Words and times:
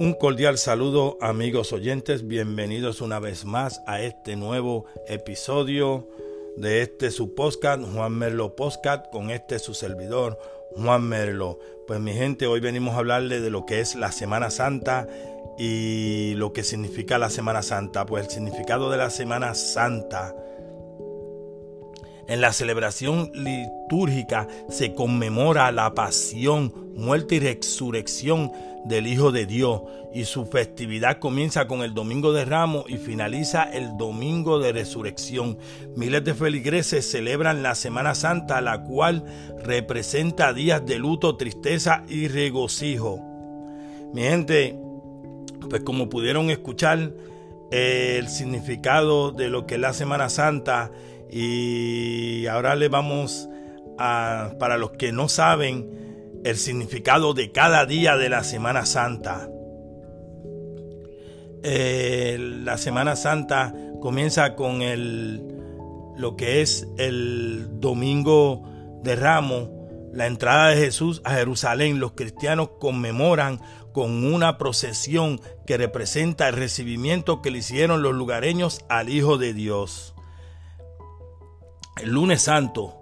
Un 0.00 0.14
cordial 0.14 0.56
saludo 0.56 1.18
amigos 1.20 1.74
oyentes, 1.74 2.26
bienvenidos 2.26 3.02
una 3.02 3.18
vez 3.18 3.44
más 3.44 3.82
a 3.86 4.00
este 4.00 4.34
nuevo 4.34 4.86
episodio 5.06 6.08
de 6.56 6.80
este 6.80 7.10
su 7.10 7.34
podcast, 7.34 7.82
Juan 7.82 8.14
Merlo 8.14 8.56
Podcast, 8.56 9.10
con 9.12 9.28
este 9.28 9.58
su 9.58 9.74
servidor, 9.74 10.38
Juan 10.74 11.06
Merlo. 11.06 11.58
Pues 11.86 12.00
mi 12.00 12.14
gente, 12.14 12.46
hoy 12.46 12.60
venimos 12.60 12.94
a 12.94 13.00
hablarle 13.00 13.42
de 13.42 13.50
lo 13.50 13.66
que 13.66 13.80
es 13.80 13.94
la 13.94 14.10
Semana 14.10 14.48
Santa 14.48 15.06
y 15.58 16.32
lo 16.36 16.54
que 16.54 16.62
significa 16.62 17.18
la 17.18 17.28
Semana 17.28 17.60
Santa. 17.60 18.06
Pues 18.06 18.24
el 18.24 18.30
significado 18.30 18.90
de 18.90 18.96
la 18.96 19.10
Semana 19.10 19.54
Santa 19.54 20.34
en 22.30 22.40
la 22.40 22.52
celebración 22.52 23.32
litúrgica 23.34 24.46
se 24.68 24.94
conmemora 24.94 25.72
la 25.72 25.94
pasión, 25.94 26.72
muerte 26.94 27.34
y 27.34 27.40
resurrección 27.40 28.52
del 28.84 29.08
Hijo 29.08 29.32
de 29.32 29.46
Dios 29.46 29.82
y 30.14 30.24
su 30.24 30.46
festividad 30.46 31.18
comienza 31.18 31.66
con 31.66 31.82
el 31.82 31.92
Domingo 31.92 32.32
de 32.32 32.44
Ramos 32.44 32.84
y 32.88 32.98
finaliza 32.98 33.64
el 33.64 33.96
Domingo 33.96 34.60
de 34.60 34.70
Resurrección. 34.70 35.58
Miles 35.96 36.24
de 36.24 36.34
feligreses 36.34 37.10
celebran 37.10 37.64
la 37.64 37.74
Semana 37.74 38.14
Santa, 38.14 38.60
la 38.60 38.84
cual 38.84 39.24
representa 39.64 40.52
días 40.52 40.86
de 40.86 41.00
luto, 41.00 41.36
tristeza 41.36 42.04
y 42.08 42.28
regocijo. 42.28 43.18
Mi 44.14 44.22
gente, 44.22 44.78
pues 45.68 45.82
como 45.82 46.08
pudieron 46.08 46.48
escuchar, 46.50 47.12
el 47.72 48.28
significado 48.28 49.32
de 49.32 49.48
lo 49.48 49.66
que 49.66 49.74
es 49.76 49.80
la 49.80 49.92
Semana 49.92 50.28
Santa 50.28 50.90
y 51.30 52.46
ahora 52.46 52.74
le 52.74 52.88
vamos 52.88 53.48
a, 53.98 54.54
para 54.58 54.78
los 54.78 54.92
que 54.92 55.12
no 55.12 55.28
saben, 55.28 56.40
el 56.44 56.56
significado 56.56 57.34
de 57.34 57.52
cada 57.52 57.86
día 57.86 58.16
de 58.16 58.28
la 58.28 58.44
Semana 58.44 58.86
Santa. 58.86 59.48
Eh, 61.62 62.38
la 62.38 62.78
Semana 62.78 63.16
Santa 63.16 63.74
comienza 64.00 64.56
con 64.56 64.80
el, 64.82 65.42
lo 66.16 66.36
que 66.36 66.62
es 66.62 66.88
el 66.98 67.68
Domingo 67.80 68.62
de 69.02 69.16
Ramos, 69.16 69.68
la 70.12 70.26
entrada 70.26 70.70
de 70.70 70.76
Jesús 70.76 71.20
a 71.24 71.34
Jerusalén. 71.34 72.00
Los 72.00 72.12
cristianos 72.12 72.70
conmemoran 72.80 73.60
con 73.92 74.24
una 74.24 74.56
procesión 74.56 75.40
que 75.66 75.76
representa 75.76 76.48
el 76.48 76.56
recibimiento 76.56 77.42
que 77.42 77.50
le 77.50 77.58
hicieron 77.58 78.02
los 78.02 78.14
lugareños 78.14 78.80
al 78.88 79.10
Hijo 79.10 79.36
de 79.36 79.52
Dios. 79.52 80.14
El 81.96 82.10
lunes 82.10 82.42
santo. 82.42 82.96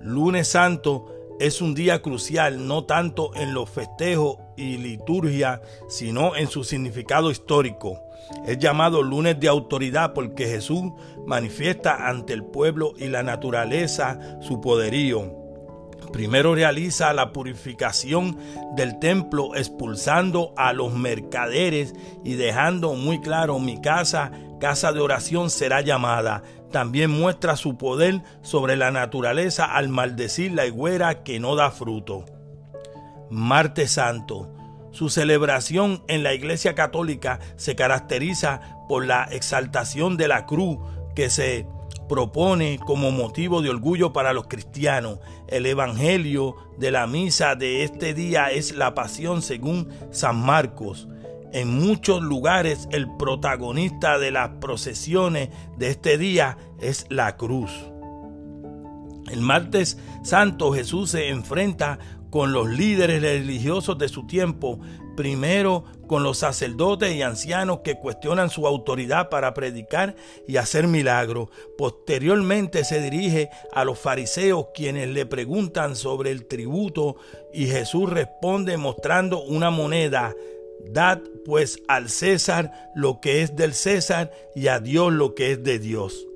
Lunes 0.00 0.48
santo 0.48 1.06
es 1.38 1.62
un 1.62 1.74
día 1.74 2.02
crucial 2.02 2.66
no 2.66 2.84
tanto 2.84 3.34
en 3.34 3.54
los 3.54 3.70
festejos 3.70 4.36
y 4.56 4.76
liturgia, 4.76 5.62
sino 5.88 6.36
en 6.36 6.48
su 6.48 6.64
significado 6.64 7.30
histórico. 7.30 7.98
Es 8.46 8.58
llamado 8.58 9.02
lunes 9.02 9.40
de 9.40 9.48
autoridad 9.48 10.12
porque 10.12 10.46
Jesús 10.46 10.92
manifiesta 11.26 12.08
ante 12.08 12.34
el 12.34 12.44
pueblo 12.44 12.92
y 12.98 13.08
la 13.08 13.22
naturaleza 13.22 14.38
su 14.42 14.60
poderío. 14.60 15.40
Primero 16.12 16.54
realiza 16.54 17.12
la 17.14 17.32
purificación 17.32 18.36
del 18.74 18.98
templo 18.98 19.54
expulsando 19.54 20.52
a 20.56 20.72
los 20.72 20.92
mercaderes 20.92 21.94
y 22.24 22.34
dejando 22.34 22.94
muy 22.94 23.20
claro 23.20 23.58
mi 23.60 23.80
casa, 23.80 24.32
casa 24.60 24.92
de 24.92 25.00
oración 25.00 25.50
será 25.50 25.80
llamada. 25.80 26.44
También 26.70 27.10
muestra 27.10 27.56
su 27.56 27.76
poder 27.76 28.22
sobre 28.42 28.76
la 28.76 28.92
naturaleza 28.92 29.64
al 29.64 29.88
maldecir 29.88 30.52
la 30.52 30.66
higuera 30.66 31.24
que 31.24 31.40
no 31.40 31.56
da 31.56 31.72
fruto. 31.72 32.24
Martes 33.28 33.92
Santo. 33.92 34.54
Su 34.92 35.08
celebración 35.08 36.02
en 36.08 36.22
la 36.22 36.34
Iglesia 36.34 36.74
Católica 36.74 37.40
se 37.56 37.74
caracteriza 37.74 38.60
por 38.88 39.06
la 39.06 39.24
exaltación 39.24 40.16
de 40.16 40.28
la 40.28 40.46
cruz 40.46 40.78
que 41.14 41.30
se 41.30 41.66
propone 42.08 42.80
como 42.84 43.12
motivo 43.12 43.62
de 43.62 43.70
orgullo 43.70 44.12
para 44.12 44.32
los 44.32 44.48
cristianos. 44.48 45.20
El 45.46 45.64
Evangelio 45.66 46.56
de 46.76 46.90
la 46.90 47.06
misa 47.06 47.54
de 47.54 47.84
este 47.84 48.14
día 48.14 48.50
es 48.50 48.74
la 48.74 48.94
pasión 48.94 49.42
según 49.42 49.88
San 50.10 50.36
Marcos. 50.36 51.06
En 51.52 51.68
muchos 51.68 52.22
lugares 52.22 52.88
el 52.92 53.08
protagonista 53.16 54.18
de 54.18 54.30
las 54.30 54.50
procesiones 54.60 55.48
de 55.78 55.88
este 55.88 56.16
día 56.16 56.56
es 56.80 57.06
la 57.08 57.36
cruz. 57.36 57.72
El 59.30 59.40
martes 59.40 59.98
santo 60.22 60.72
Jesús 60.72 61.10
se 61.10 61.28
enfrenta 61.28 61.98
con 62.30 62.52
los 62.52 62.68
líderes 62.68 63.20
religiosos 63.22 63.98
de 63.98 64.08
su 64.08 64.26
tiempo, 64.26 64.78
primero 65.16 65.84
con 66.06 66.22
los 66.22 66.38
sacerdotes 66.38 67.14
y 67.14 67.22
ancianos 67.22 67.80
que 67.84 67.98
cuestionan 67.98 68.50
su 68.50 68.66
autoridad 68.66 69.28
para 69.28 69.52
predicar 69.52 70.14
y 70.46 70.56
hacer 70.56 70.86
milagros. 70.86 71.48
Posteriormente 71.76 72.84
se 72.84 73.00
dirige 73.00 73.50
a 73.72 73.84
los 73.84 73.98
fariseos 73.98 74.66
quienes 74.74 75.08
le 75.08 75.26
preguntan 75.26 75.96
sobre 75.96 76.30
el 76.30 76.46
tributo 76.46 77.16
y 77.52 77.66
Jesús 77.66 78.08
responde 78.08 78.76
mostrando 78.76 79.42
una 79.42 79.70
moneda. 79.70 80.34
Dad 80.86 81.20
pues 81.44 81.82
al 81.88 82.08
César 82.08 82.90
lo 82.94 83.20
que 83.20 83.42
es 83.42 83.56
del 83.56 83.74
César 83.74 84.30
y 84.54 84.68
a 84.68 84.80
Dios 84.80 85.12
lo 85.12 85.34
que 85.34 85.52
es 85.52 85.62
de 85.62 85.78
Dios. 85.78 86.26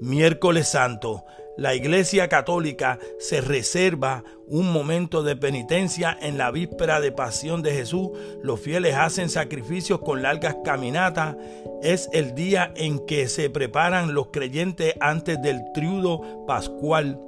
Miércoles 0.00 0.68
Santo 0.68 1.24
la 1.56 1.74
Iglesia 1.74 2.28
Católica 2.28 2.98
se 3.18 3.40
reserva 3.40 4.24
un 4.46 4.70
momento 4.70 5.22
de 5.22 5.36
penitencia 5.36 6.16
en 6.20 6.36
la 6.36 6.50
víspera 6.50 7.00
de 7.00 7.12
pasión 7.12 7.62
de 7.62 7.72
Jesús. 7.72 8.10
Los 8.42 8.60
fieles 8.60 8.94
hacen 8.94 9.30
sacrificios 9.30 10.00
con 10.00 10.20
largas 10.20 10.56
caminatas. 10.64 11.36
Es 11.82 12.10
el 12.12 12.34
día 12.34 12.72
en 12.76 13.06
que 13.06 13.26
se 13.28 13.48
preparan 13.48 14.12
los 14.12 14.28
creyentes 14.28 14.94
antes 15.00 15.40
del 15.40 15.62
triudo 15.72 16.44
pascual. 16.46 17.18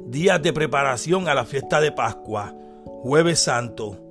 Días 0.00 0.42
de 0.42 0.52
preparación 0.52 1.28
a 1.28 1.34
la 1.34 1.44
fiesta 1.44 1.80
de 1.80 1.92
Pascua. 1.92 2.56
Jueves 3.02 3.38
Santo. 3.38 4.09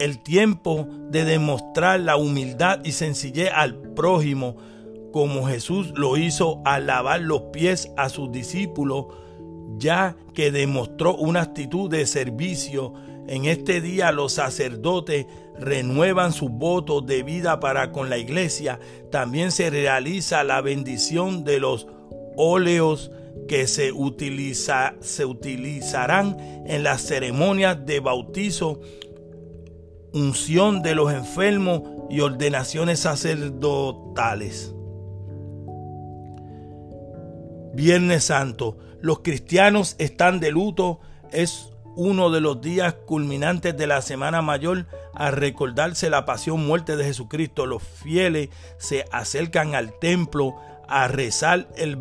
El 0.00 0.18
tiempo 0.18 0.88
de 1.10 1.24
demostrar 1.24 2.00
la 2.00 2.16
humildad 2.16 2.80
y 2.84 2.92
sencillez 2.92 3.50
al 3.54 3.76
prójimo 3.76 4.56
como 5.12 5.46
Jesús 5.46 5.92
lo 5.94 6.16
hizo 6.16 6.62
al 6.64 6.86
lavar 6.86 7.20
los 7.20 7.42
pies 7.52 7.92
a 7.96 8.08
sus 8.08 8.32
discípulos, 8.32 9.06
ya 9.76 10.16
que 10.34 10.50
demostró 10.50 11.14
una 11.16 11.42
actitud 11.42 11.90
de 11.90 12.06
servicio. 12.06 12.94
En 13.28 13.44
este 13.44 13.82
día 13.82 14.10
los 14.10 14.32
sacerdotes 14.32 15.26
renuevan 15.58 16.32
sus 16.32 16.50
votos 16.50 17.04
de 17.06 17.22
vida 17.22 17.60
para 17.60 17.92
con 17.92 18.08
la 18.08 18.16
iglesia. 18.16 18.80
También 19.10 19.52
se 19.52 19.68
realiza 19.68 20.44
la 20.44 20.62
bendición 20.62 21.44
de 21.44 21.60
los 21.60 21.86
óleos 22.36 23.10
que 23.48 23.66
se, 23.66 23.92
se 25.00 25.24
utilizarán 25.26 26.36
en 26.66 26.82
las 26.82 27.02
ceremonias 27.02 27.84
de 27.84 28.00
bautizo, 28.00 28.80
unción 30.12 30.82
de 30.82 30.94
los 30.94 31.12
enfermos 31.12 31.82
y 32.08 32.20
ordenaciones 32.20 33.00
sacerdotales. 33.00 34.74
Viernes 37.74 38.24
Santo. 38.24 38.76
Los 39.00 39.20
cristianos 39.20 39.96
están 39.98 40.40
de 40.40 40.50
luto. 40.50 41.00
Es 41.32 41.70
uno 41.96 42.30
de 42.30 42.40
los 42.40 42.60
días 42.60 42.94
culminantes 43.06 43.76
de 43.76 43.86
la 43.86 44.02
Semana 44.02 44.42
Mayor 44.42 44.86
a 45.14 45.30
recordarse 45.30 46.10
la 46.10 46.24
pasión 46.24 46.66
muerte 46.66 46.96
de 46.96 47.04
Jesucristo. 47.04 47.66
Los 47.66 47.82
fieles 47.82 48.48
se 48.78 49.04
acercan 49.12 49.74
al 49.74 49.98
templo 49.98 50.56
a 50.88 51.08
rezar 51.08 51.68
el 51.76 51.98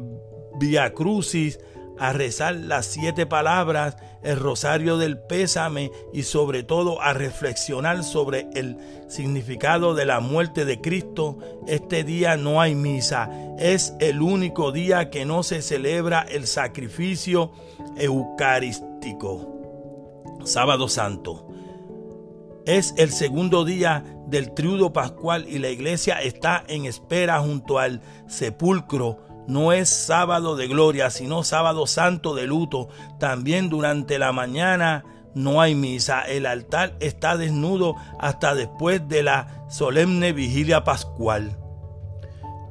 Via 0.59 0.93
Crucis, 0.93 1.59
a 1.99 2.13
rezar 2.13 2.55
las 2.55 2.85
siete 2.85 3.25
palabras, 3.25 3.97
el 4.23 4.39
rosario 4.39 4.97
del 4.97 5.19
pésame 5.19 5.91
y 6.13 6.23
sobre 6.23 6.63
todo 6.63 7.01
a 7.01 7.13
reflexionar 7.13 8.03
sobre 8.03 8.47
el 8.53 8.77
significado 9.07 9.93
de 9.93 10.05
la 10.05 10.19
muerte 10.19 10.65
de 10.65 10.79
Cristo. 10.79 11.37
Este 11.67 12.03
día 12.03 12.37
no 12.37 12.61
hay 12.61 12.73
misa, 12.75 13.29
es 13.59 13.93
el 13.99 14.21
único 14.21 14.71
día 14.71 15.09
que 15.09 15.25
no 15.25 15.43
se 15.43 15.61
celebra 15.61 16.21
el 16.21 16.47
sacrificio 16.47 17.51
eucarístico. 17.97 19.59
Sábado 20.45 20.87
Santo. 20.87 21.45
Es 22.65 22.93
el 22.97 23.11
segundo 23.11 23.65
día 23.65 24.03
del 24.27 24.53
triudo 24.53 24.93
pascual 24.93 25.47
y 25.49 25.57
la 25.57 25.69
iglesia 25.69 26.21
está 26.21 26.63
en 26.67 26.85
espera 26.85 27.39
junto 27.39 27.79
al 27.79 28.01
sepulcro 28.27 29.17
no 29.49 29.73
es 29.73 29.89
sábado 29.89 30.55
de 30.55 30.67
gloria, 30.67 31.09
sino 31.09 31.43
sábado 31.43 31.87
santo 31.87 32.35
de 32.35 32.45
luto. 32.45 32.87
También 33.19 33.67
durante 33.67 34.19
la 34.19 34.31
mañana 34.31 35.03
no 35.33 35.59
hay 35.59 35.73
misa. 35.73 36.21
El 36.21 36.45
altar 36.45 36.95
está 36.99 37.35
desnudo 37.35 37.95
hasta 38.19 38.53
después 38.53 39.07
de 39.07 39.23
la 39.23 39.65
solemne 39.67 40.33
vigilia 40.33 40.83
pascual. 40.83 41.57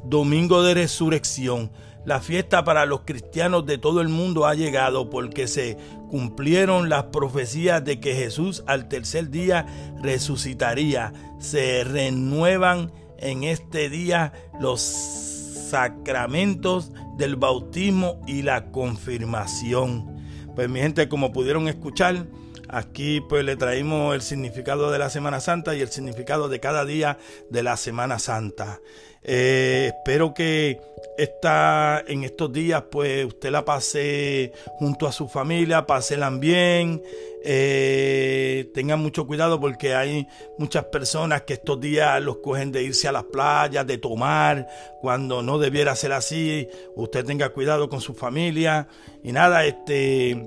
Domingo 0.05 0.63
de 0.63 0.75
resurrección. 0.75 1.73
la 2.05 2.21
fiesta 2.21 2.65
para 2.65 2.87
los 2.87 3.01
cristianos 3.01 3.67
de 3.67 3.77
todo 3.77 4.01
el 4.01 4.09
mundo 4.09 4.47
ha 4.47 4.55
llegado 4.55 5.11
porque 5.11 5.47
se 5.47 5.77
cumplieron 6.09 6.89
las 6.89 7.05
profecías 7.05 7.85
de 7.85 8.01
que 8.01 8.15
Jesús 8.15 8.63
al 8.67 8.89
tercer 8.89 9.31
día 9.31 9.67
resucitaría. 10.01 11.13
Se 11.39 11.83
renuevan 11.85 12.93
en 13.19 13.43
este 13.43 13.91
día 13.91 14.33
los 14.61 15.38
sacramentos 15.71 16.93
del 17.17 17.37
bautismo 17.37 18.21
y 18.27 18.43
la 18.43 18.71
confirmación. 18.71 20.17
Pues 20.55 20.69
mi 20.69 20.81
gente, 20.81 21.09
como 21.09 21.33
pudieron 21.33 21.69
escuchar, 21.69 22.27
Aquí 22.69 23.21
pues 23.21 23.45
le 23.45 23.57
traímos 23.57 24.15
el 24.15 24.23
significado 24.23 24.91
de 24.91 24.99
la 24.99 25.11
Semana 25.11 25.41
Santa 25.41 25.75
y 25.75 25.81
el 25.81 25.89
significado 25.89 26.49
de 26.49 26.61
cada 26.61 26.85
día 26.85 27.19
de 27.49 27.63
la 27.63 27.77
Semana 27.77 28.19
Santa. 28.19 28.81
Eh, 29.23 29.93
espero 29.95 30.33
que 30.33 30.81
esta, 31.17 32.03
en 32.07 32.25
estos 32.25 32.53
días 32.53 32.85
pues 32.91 33.27
usted 33.27 33.51
la 33.51 33.65
pase 33.65 34.53
junto 34.79 35.07
a 35.07 35.13
su 35.13 35.29
familia, 35.29 35.87
pásenla 35.87 36.31
bien, 36.31 37.03
eh, 37.43 38.71
tengan 38.75 39.01
mucho 39.01 39.27
cuidado 39.27 39.59
porque 39.61 39.95
hay 39.95 40.29
muchas 40.59 40.85
personas 40.85 41.43
que 41.43 41.55
estos 41.55 41.81
días 41.81 42.23
los 42.23 42.39
cogen 42.39 42.71
de 42.71 42.83
irse 42.83 43.09
a 43.09 43.13
las 43.13 43.25
playas, 43.25 43.87
de 43.87 43.99
tomar, 43.99 44.69
cuando 45.01 45.43
no 45.43 45.59
debiera 45.59 45.97
ser 45.97 46.13
así. 46.13 46.69
Usted 46.95 47.25
tenga 47.25 47.49
cuidado 47.51 47.89
con 47.89 48.01
su 48.01 48.15
familia 48.15 48.89
y 49.25 49.33
nada, 49.33 49.65
este 49.65 50.41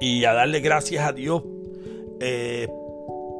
y 0.00 0.24
a 0.24 0.32
darle 0.32 0.60
gracias 0.60 1.06
a 1.06 1.12
Dios 1.12 1.42
eh, 2.20 2.68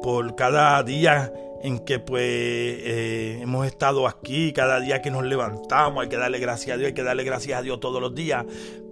por 0.01 0.35
cada 0.35 0.81
día 0.83 1.33
en 1.61 1.79
que 1.79 1.99
pues 1.99 2.23
eh, 2.23 3.39
hemos 3.41 3.67
estado 3.67 4.07
aquí, 4.07 4.53
cada 4.53 4.79
día 4.79 5.01
que 5.01 5.11
nos 5.11 5.23
levantamos, 5.23 6.03
hay 6.03 6.09
que 6.09 6.17
darle 6.17 6.39
gracias 6.39 6.75
a 6.75 6.77
Dios, 6.77 6.87
hay 6.87 6.93
que 6.93 7.03
darle 7.03 7.23
gracias 7.23 7.59
a 7.59 7.61
Dios 7.61 7.79
todos 7.79 8.01
los 8.01 8.15
días, 8.15 8.45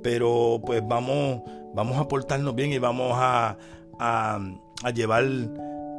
pero 0.03 0.61
pues 0.65 0.81
vamos, 0.85 1.41
vamos 1.73 1.97
a 1.97 2.07
portarnos 2.07 2.55
bien 2.55 2.73
y 2.73 2.77
vamos 2.77 3.13
a, 3.15 3.57
a, 3.99 4.39
a 4.83 4.89
llevar 4.91 5.25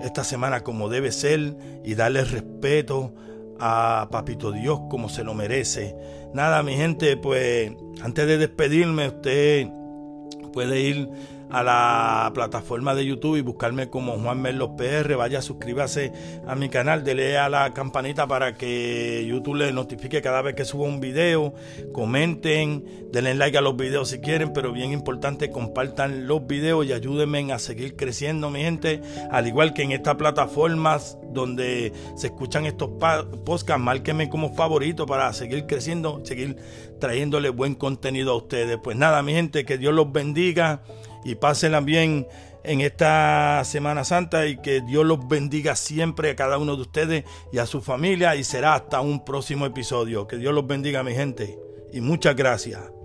esta 0.03 0.25
semana 0.25 0.62
como 0.62 0.88
debe 0.88 1.11
ser 1.11 1.56
y 1.85 1.94
darle 1.94 2.25
respeto 2.25 3.15
a 3.59 4.09
Papito 4.11 4.53
Dios 4.53 4.81
como 4.91 5.09
se 5.09 5.25
lo 5.25 5.35
merece. 5.35 5.97
Nada, 6.35 6.62
mi 6.62 6.75
gente, 6.75 7.17
pues 7.17 7.73
antes 8.03 8.26
de 8.26 8.38
despedirme, 8.38 9.09
usted 9.09 9.69
puede 10.53 10.81
ir 10.81 11.09
a 11.50 11.62
la 11.62 12.30
plataforma 12.34 12.94
de 12.94 13.06
YouTube 13.06 13.36
y 13.36 13.40
buscarme 13.40 13.88
como 13.88 14.18
Juan 14.18 14.40
Merlos 14.40 14.70
PR. 14.76 15.16
Vaya, 15.16 15.42
suscríbase 15.42 16.12
a 16.46 16.54
mi 16.54 16.68
canal, 16.68 17.04
dele 17.04 17.38
a 17.38 17.48
la 17.48 17.72
campanita 17.72 18.26
para 18.26 18.54
que 18.54 19.24
YouTube 19.26 19.56
le 19.56 19.72
notifique 19.72 20.20
cada 20.22 20.42
vez 20.42 20.54
que 20.54 20.64
suba 20.64 20.86
un 20.86 21.00
video. 21.00 21.54
Comenten, 21.92 23.08
denle 23.12 23.34
like 23.34 23.56
a 23.56 23.60
los 23.60 23.76
videos 23.76 24.10
si 24.10 24.20
quieren, 24.20 24.52
pero 24.52 24.72
bien 24.72 24.92
importante, 24.92 25.50
compartan 25.50 26.26
los 26.26 26.46
videos 26.46 26.86
y 26.86 26.92
ayúdenme 26.92 27.52
a 27.52 27.58
seguir 27.58 27.96
creciendo, 27.96 28.50
mi 28.50 28.60
gente. 28.60 29.00
Al 29.30 29.46
igual 29.46 29.74
que 29.74 29.82
en 29.82 29.92
estas 29.92 30.16
plataformas 30.16 31.18
donde 31.30 31.92
se 32.16 32.28
escuchan 32.28 32.66
estos 32.66 32.90
podcasts, 32.90 33.78
márquenme 33.78 34.28
como 34.28 34.54
favorito 34.54 35.06
para 35.06 35.32
seguir 35.32 35.66
creciendo, 35.66 36.20
seguir 36.24 36.56
trayéndole 37.00 37.50
buen 37.50 37.74
contenido 37.74 38.32
a 38.32 38.36
ustedes. 38.36 38.78
Pues 38.82 38.96
nada, 38.96 39.22
mi 39.22 39.32
gente, 39.32 39.64
que 39.64 39.78
Dios 39.78 39.94
los 39.94 40.12
bendiga 40.12 40.82
y 41.25 41.35
pásenla 41.37 41.81
bien 41.81 42.26
en 42.65 42.81
esta 42.81 43.62
Semana 43.65 44.05
Santa 44.05 44.47
y 44.47 44.61
que 44.61 44.81
Dios 44.81 45.06
los 45.06 45.26
bendiga 45.26 45.76
siempre 45.76 46.31
a 46.31 46.37
cada 46.37 46.59
uno 46.59 46.76
de 46.76 46.82
ustedes 46.82 47.25
y 47.53 47.59
a 47.59 47.67
su 47.67 47.81
familia 47.81 48.37
y 48.37 48.44
será 48.44 48.75
hasta 48.75 49.00
un 49.00 49.25
próximo 49.25 49.67
episodio. 49.67 50.26
Que 50.26 50.37
Dios 50.37 50.55
los 50.55 50.67
bendiga 50.67 51.03
mi 51.03 51.15
gente 51.15 51.59
y 51.93 52.00
muchas 52.00 52.37
gracias. 52.37 52.97